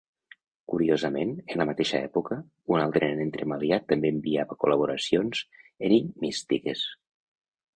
[0.71, 2.37] Curiosament, en la mateixa època,
[2.75, 5.45] un altre nen entremaliat també enviava col·laboracions
[5.91, 6.87] enigmístiques.